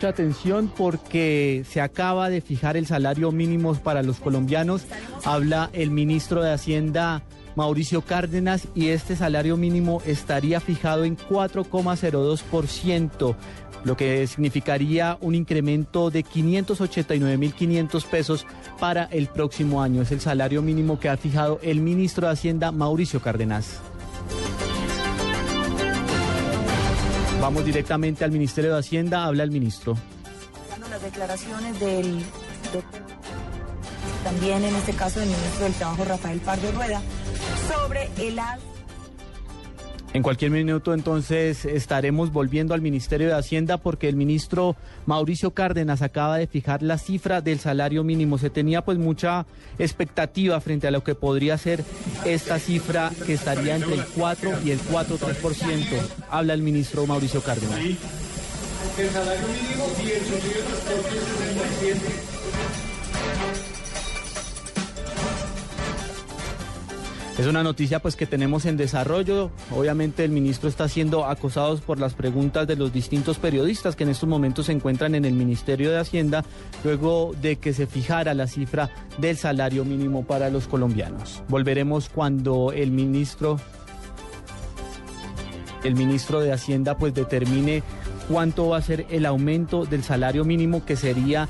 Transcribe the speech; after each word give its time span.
Mucha 0.00 0.10
atención 0.10 0.72
porque 0.76 1.64
se 1.68 1.80
acaba 1.80 2.30
de 2.30 2.40
fijar 2.40 2.76
el 2.76 2.86
salario 2.86 3.32
mínimo 3.32 3.74
para 3.74 4.04
los 4.04 4.20
colombianos. 4.20 4.84
Habla 5.24 5.70
el 5.72 5.90
ministro 5.90 6.40
de 6.40 6.52
Hacienda 6.52 7.24
Mauricio 7.56 8.02
Cárdenas 8.02 8.68
y 8.76 8.90
este 8.90 9.16
salario 9.16 9.56
mínimo 9.56 10.00
estaría 10.06 10.60
fijado 10.60 11.02
en 11.02 11.16
4,02%, 11.16 13.34
lo 13.82 13.96
que 13.96 14.24
significaría 14.28 15.18
un 15.20 15.34
incremento 15.34 16.10
de 16.10 16.24
589.500 16.24 18.04
pesos 18.04 18.46
para 18.78 19.06
el 19.06 19.26
próximo 19.26 19.82
año. 19.82 20.02
Es 20.02 20.12
el 20.12 20.20
salario 20.20 20.62
mínimo 20.62 21.00
que 21.00 21.08
ha 21.08 21.16
fijado 21.16 21.58
el 21.60 21.80
ministro 21.80 22.28
de 22.28 22.34
Hacienda 22.34 22.70
Mauricio 22.70 23.20
Cárdenas. 23.20 23.80
Vamos 27.40 27.64
directamente 27.64 28.24
al 28.24 28.32
Ministerio 28.32 28.72
de 28.72 28.80
Hacienda, 28.80 29.24
habla 29.24 29.44
el 29.44 29.50
ministro. 29.50 29.96
Las 30.90 31.02
declaraciones 31.02 31.78
del 31.78 32.24
también 34.24 34.64
en 34.64 34.74
este 34.74 34.92
caso 34.92 35.20
del 35.20 35.28
ministro 35.28 35.64
del 35.64 35.74
Trabajo 35.74 36.04
Rafael 36.04 36.40
Pardo 36.40 36.72
Rueda 36.72 37.00
sobre 37.68 38.08
el 38.18 38.38
en 40.18 40.22
cualquier 40.24 40.50
minuto 40.50 40.94
entonces 40.94 41.64
estaremos 41.64 42.32
volviendo 42.32 42.74
al 42.74 42.80
Ministerio 42.80 43.28
de 43.28 43.34
Hacienda 43.34 43.78
porque 43.78 44.08
el 44.08 44.16
ministro 44.16 44.74
Mauricio 45.06 45.52
Cárdenas 45.52 46.02
acaba 46.02 46.38
de 46.38 46.48
fijar 46.48 46.82
la 46.82 46.98
cifra 46.98 47.40
del 47.40 47.60
salario 47.60 48.02
mínimo. 48.02 48.36
Se 48.36 48.50
tenía 48.50 48.84
pues 48.84 48.98
mucha 48.98 49.46
expectativa 49.78 50.60
frente 50.60 50.88
a 50.88 50.90
lo 50.90 51.04
que 51.04 51.14
podría 51.14 51.56
ser 51.56 51.84
esta 52.24 52.58
cifra 52.58 53.12
que 53.26 53.34
estaría 53.34 53.76
entre 53.76 53.94
el 53.94 54.04
4 54.04 54.50
y 54.64 54.72
el 54.72 54.80
4,3%. 54.80 55.86
Habla 56.30 56.54
el 56.54 56.62
ministro 56.62 57.06
Mauricio 57.06 57.40
Cárdenas. 57.40 57.78
El 57.78 59.10
salario 59.10 59.46
mínimo 59.46 59.86
y 60.02 60.10
el 60.10 60.22
Es 67.38 67.46
una 67.46 67.62
noticia 67.62 68.00
pues 68.00 68.16
que 68.16 68.26
tenemos 68.26 68.66
en 68.66 68.76
desarrollo. 68.76 69.52
Obviamente 69.70 70.24
el 70.24 70.32
ministro 70.32 70.68
está 70.68 70.88
siendo 70.88 71.24
acosado 71.24 71.78
por 71.78 72.00
las 72.00 72.14
preguntas 72.14 72.66
de 72.66 72.74
los 72.74 72.92
distintos 72.92 73.38
periodistas 73.38 73.94
que 73.94 74.02
en 74.02 74.10
estos 74.10 74.28
momentos 74.28 74.66
se 74.66 74.72
encuentran 74.72 75.14
en 75.14 75.24
el 75.24 75.34
Ministerio 75.34 75.92
de 75.92 75.98
Hacienda 75.98 76.44
luego 76.82 77.32
de 77.40 77.54
que 77.54 77.72
se 77.72 77.86
fijara 77.86 78.34
la 78.34 78.48
cifra 78.48 78.90
del 79.18 79.36
salario 79.36 79.84
mínimo 79.84 80.24
para 80.24 80.50
los 80.50 80.66
colombianos. 80.66 81.44
Volveremos 81.48 82.08
cuando 82.08 82.72
el 82.72 82.90
ministro 82.90 83.60
el 85.84 85.94
ministro 85.94 86.40
de 86.40 86.52
Hacienda 86.52 86.98
pues 86.98 87.14
determine 87.14 87.84
cuánto 88.28 88.70
va 88.70 88.78
a 88.78 88.82
ser 88.82 89.06
el 89.10 89.24
aumento 89.24 89.84
del 89.84 90.02
salario 90.02 90.44
mínimo 90.44 90.84
que 90.84 90.96
sería 90.96 91.48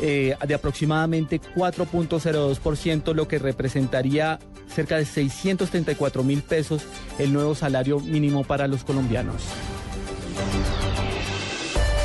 eh, 0.00 0.36
de 0.46 0.54
aproximadamente 0.54 1.40
4.02%, 1.54 3.14
lo 3.14 3.28
que 3.28 3.38
representaría 3.38 4.38
cerca 4.68 4.96
de 4.96 5.04
634 5.04 6.22
mil 6.22 6.42
pesos 6.42 6.82
el 7.18 7.32
nuevo 7.32 7.54
salario 7.54 8.00
mínimo 8.00 8.44
para 8.44 8.66
los 8.66 8.84
colombianos. 8.84 9.42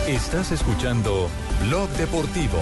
Estás 0.07 0.51
escuchando 0.51 1.29
Blog 1.67 1.89
Deportivo. 1.91 2.59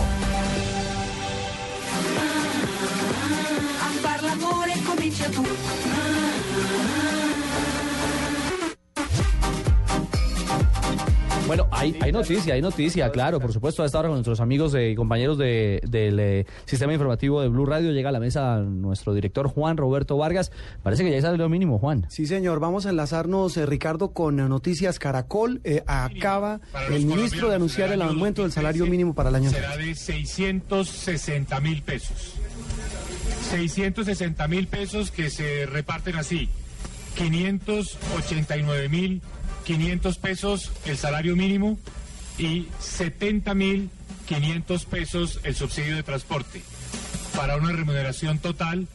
Bueno, 11.55 11.69
hay, 11.71 11.95
hay 12.01 12.11
noticia, 12.11 12.55
hay 12.55 12.63
noticia, 12.63 13.11
claro, 13.11 13.39
por 13.39 13.53
supuesto. 13.53 13.83
A 13.83 13.85
esta 13.85 13.99
hora 13.99 14.07
con 14.07 14.15
nuestros 14.15 14.39
amigos 14.39 14.75
y 14.75 14.95
compañeros 14.95 15.37
de, 15.37 15.81
del 15.87 16.19
eh, 16.19 16.45
sistema 16.65 16.93
informativo 16.93 17.43
de 17.43 17.47
Blue 17.47 17.67
Radio 17.67 17.91
llega 17.91 18.09
a 18.09 18.11
la 18.11 18.19
mesa 18.19 18.57
nuestro 18.57 19.13
director 19.13 19.47
Juan 19.47 19.77
Roberto 19.77 20.17
Vargas. 20.17 20.51
Parece 20.81 21.03
que 21.03 21.11
ya 21.11 21.21
sale 21.21 21.37
lo 21.37 21.49
mínimo, 21.49 21.77
Juan. 21.77 22.07
Sí, 22.09 22.25
señor. 22.25 22.59
Vamos 22.59 22.87
a 22.87 22.89
enlazarnos, 22.89 23.55
eh, 23.57 23.67
Ricardo, 23.67 24.13
con 24.13 24.37
Noticias 24.37 24.97
Caracol. 24.97 25.61
Eh, 25.63 25.83
acaba 25.85 26.59
el 26.89 27.05
ministro 27.05 27.49
de 27.49 27.55
anunciar 27.57 27.91
el 27.91 28.01
aumento 28.01 28.41
del 28.41 28.51
salario 28.51 28.87
mínimo 28.87 29.13
para 29.13 29.29
el 29.29 29.35
año. 29.35 29.51
Será 29.51 29.77
de 29.77 29.93
660 29.93 31.59
mil 31.59 31.83
pesos. 31.83 32.33
660 33.51 34.47
mil 34.47 34.65
pesos 34.65 35.11
que 35.11 35.29
se 35.29 35.67
reparten 35.67 36.15
así. 36.15 36.49
589 37.15 38.89
mil 38.89 39.21
500 39.65 40.17
pesos 40.17 40.71
el 40.85 40.97
salario 40.97 41.35
mínimo 41.35 41.77
y 42.37 42.67
70 42.79 43.53
mil 43.53 43.89
500 44.25 44.85
pesos 44.85 45.39
el 45.43 45.55
subsidio 45.55 45.95
de 45.95 46.03
transporte, 46.03 46.61
para 47.35 47.57
una 47.57 47.71
remuneración 47.71 48.37
total 48.39 48.87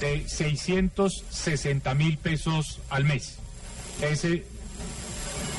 de 0.00 0.26
660 0.26 1.94
mil 1.94 2.18
pesos 2.18 2.80
al 2.88 3.04
mes. 3.04 3.36
Ese, 4.00 4.44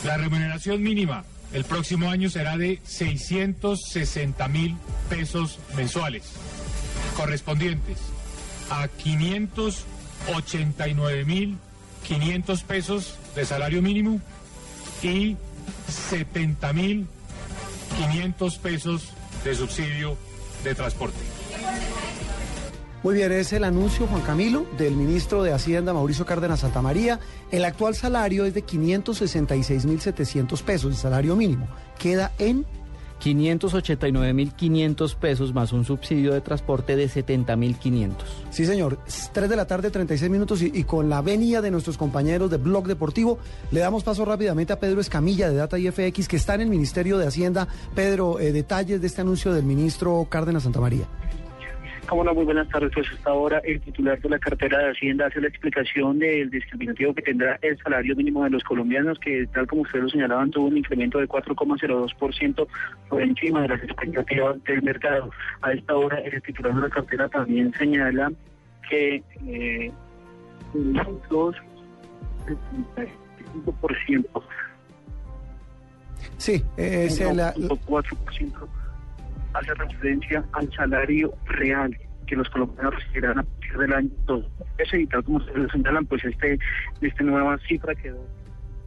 la 0.03 0.17
remuneración 0.17 0.81
mínima 0.81 1.23
el 1.53 1.63
próximo 1.65 2.09
año 2.09 2.29
será 2.29 2.57
de 2.57 2.79
660 2.83 4.47
mil 4.47 4.77
pesos 5.09 5.59
mensuales, 5.75 6.23
correspondientes 7.15 7.97
a 8.69 8.87
589 8.87 11.25
mil 11.25 11.57
500 12.07 12.63
pesos 12.63 13.15
de 13.35 13.45
salario 13.45 13.81
mínimo 13.81 14.21
y 15.03 15.37
70 15.87 16.73
mil 16.73 17.07
500 17.97 18.57
pesos 18.57 19.09
de 19.43 19.55
subsidio 19.55 20.17
de 20.63 20.75
transporte. 20.75 21.17
Muy 23.03 23.15
bien, 23.15 23.31
es 23.31 23.51
el 23.51 23.63
anuncio, 23.63 24.05
Juan 24.05 24.21
Camilo, 24.21 24.67
del 24.77 24.95
ministro 24.95 25.41
de 25.41 25.51
Hacienda, 25.51 25.91
Mauricio 25.91 26.23
Cárdenas 26.23 26.59
Santamaría. 26.59 27.19
El 27.49 27.65
actual 27.65 27.95
salario 27.95 28.45
es 28.45 28.53
de 28.53 28.63
566.700 28.63 30.61
pesos, 30.61 30.91
el 30.91 30.97
salario 30.97 31.35
mínimo. 31.35 31.67
Queda 31.97 32.31
en 32.37 32.63
589.500 33.21 35.15
pesos 35.15 35.53
más 35.53 35.71
un 35.73 35.85
subsidio 35.85 36.33
de 36.33 36.41
transporte 36.41 36.95
de 36.95 37.07
70.500. 37.07 38.15
Sí, 38.49 38.65
señor. 38.65 38.99
3 39.31 39.49
de 39.49 39.55
la 39.55 39.67
tarde, 39.67 39.91
36 39.91 40.31
minutos 40.31 40.61
y, 40.61 40.83
con 40.83 41.09
la 41.09 41.21
venia 41.21 41.61
de 41.61 41.71
nuestros 41.71 41.97
compañeros 41.97 42.49
de 42.49 42.57
Blog 42.57 42.87
Deportivo, 42.87 43.37
le 43.71 43.79
damos 43.79 44.03
paso 44.03 44.25
rápidamente 44.25 44.73
a 44.73 44.79
Pedro 44.79 45.01
Escamilla 45.01 45.49
de 45.49 45.55
Data 45.55 45.77
IFX, 45.77 46.27
que 46.27 46.37
está 46.37 46.55
en 46.55 46.61
el 46.61 46.69
Ministerio 46.69 47.17
de 47.17 47.27
Hacienda. 47.27 47.67
Pedro, 47.95 48.39
eh, 48.39 48.51
detalles 48.51 49.01
de 49.01 49.07
este 49.07 49.21
anuncio 49.21 49.53
del 49.53 49.63
ministro 49.63 50.25
Cárdenas 50.29 50.63
Santamaría. 50.63 51.07
Hola, 52.09 52.33
muy 52.33 52.43
buenas 52.45 52.67
tardes. 52.69 52.91
Pues 52.93 53.07
hasta 53.11 53.29
ahora 53.29 53.59
el 53.63 53.79
titular 53.81 54.19
de 54.19 54.29
la 54.29 54.39
cartera 54.39 54.79
de 54.79 54.91
Hacienda 54.91 55.27
hace 55.27 55.39
la 55.39 55.47
explicación 55.47 56.19
del 56.19 56.49
discriminativo 56.49 57.13
que 57.13 57.21
tendrá 57.21 57.57
el 57.61 57.77
salario 57.77 58.15
mínimo 58.15 58.43
de 58.43 58.49
los 58.49 58.63
colombianos, 58.63 59.19
que 59.19 59.47
tal 59.53 59.67
como 59.67 59.83
ustedes 59.83 60.03
lo 60.03 60.09
señalaban, 60.09 60.51
tuvo 60.51 60.67
un 60.67 60.77
incremento 60.77 61.19
de 61.19 61.27
4,02% 61.27 62.67
por 63.07 63.21
encima 63.21 63.61
de 63.61 63.67
las 63.69 63.83
expectativas 63.83 64.61
del 64.63 64.81
mercado. 64.81 65.29
A 65.61 65.71
esta 65.73 65.95
hora 65.95 66.19
el 66.19 66.41
titular 66.41 66.75
de 66.75 66.81
la 66.81 66.89
cartera 66.89 67.29
también 67.29 67.73
señala 67.77 68.31
que 68.89 69.23
eh, 69.47 69.91
los 70.73 71.55
5% 73.65 74.43
Sí, 76.37 76.63
es 76.75 77.19
el... 77.19 77.37
4% 77.37 78.80
hace 79.53 79.73
referencia 79.73 80.43
al 80.53 80.71
salario 80.73 81.33
real 81.45 81.97
que 82.27 82.35
los 82.35 82.49
colombianos 82.49 82.95
recibirán 82.95 83.39
a 83.39 83.43
partir 83.43 83.77
del 83.77 83.93
año 83.93 84.09
2. 84.25 84.45
Eso 84.77 84.97
y 84.97 85.07
tal 85.07 85.23
como 85.23 85.37
ustedes 85.37 85.57
lo 85.57 85.69
señalan, 85.69 86.05
pues 86.05 86.23
este, 86.23 86.59
esta 87.01 87.23
nueva 87.23 87.57
cifra 87.67 87.95
quedó. 87.95 88.23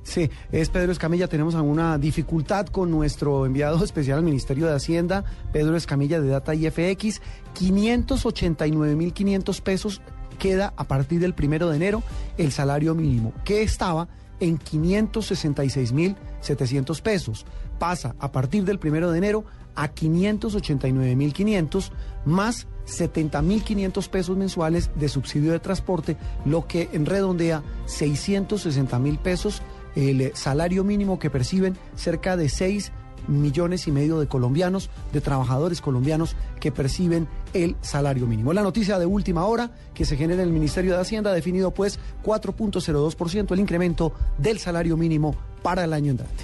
Sí, 0.02 0.30
es 0.52 0.70
Pedro 0.70 0.92
Escamilla. 0.92 1.26
Tenemos 1.28 1.54
alguna 1.54 1.98
dificultad 1.98 2.66
con 2.66 2.90
nuestro 2.90 3.46
enviado 3.46 3.82
especial 3.82 4.18
al 4.18 4.24
Ministerio 4.24 4.66
de 4.66 4.74
Hacienda, 4.74 5.24
Pedro 5.52 5.76
Escamilla 5.76 6.20
de 6.20 6.28
Data 6.28 6.54
IFX. 6.54 7.22
589.500 7.54 9.62
pesos 9.62 10.02
queda 10.38 10.74
a 10.76 10.84
partir 10.84 11.20
del 11.20 11.34
primero 11.34 11.70
de 11.70 11.76
enero 11.76 12.02
el 12.36 12.52
salario 12.52 12.94
mínimo, 12.94 13.32
que 13.44 13.62
estaba 13.62 14.08
en 14.40 14.58
566.700 14.58 17.02
pesos. 17.02 17.44
Pasa 17.78 18.16
a 18.18 18.32
partir 18.32 18.64
del 18.64 18.78
primero 18.78 19.10
de 19.10 19.18
enero 19.18 19.44
a 19.74 19.92
589.500 19.92 21.90
más 22.24 22.66
70.500 22.86 24.08
pesos 24.08 24.36
mensuales 24.36 24.90
de 24.94 25.08
subsidio 25.08 25.52
de 25.52 25.58
transporte, 25.58 26.16
lo 26.44 26.66
que 26.66 26.90
en 26.92 27.06
redondea 27.06 27.62
660.000 27.86 29.18
pesos 29.18 29.62
el 29.96 30.32
salario 30.34 30.84
mínimo 30.84 31.18
que 31.18 31.30
perciben 31.30 31.76
cerca 31.94 32.36
de 32.36 32.48
6 32.48 32.92
millones 33.28 33.86
y 33.86 33.92
medio 33.92 34.18
de 34.18 34.26
colombianos, 34.26 34.90
de 35.12 35.20
trabajadores 35.20 35.80
colombianos 35.80 36.36
que 36.60 36.72
perciben 36.72 37.28
el 37.52 37.76
salario 37.80 38.26
mínimo. 38.26 38.52
La 38.52 38.62
noticia 38.62 38.98
de 38.98 39.06
última 39.06 39.44
hora 39.44 39.70
que 39.94 40.04
se 40.04 40.16
genera 40.16 40.42
en 40.42 40.48
el 40.48 40.54
Ministerio 40.54 40.94
de 40.94 41.00
Hacienda 41.00 41.30
ha 41.30 41.34
definido 41.34 41.72
pues 41.72 41.98
4.02% 42.24 43.52
el 43.52 43.60
incremento 43.60 44.12
del 44.38 44.58
salario 44.58 44.96
mínimo 44.96 45.36
para 45.62 45.84
el 45.84 45.92
año 45.92 46.10
entrante. 46.10 46.42